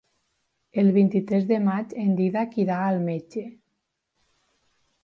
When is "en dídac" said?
2.05-2.59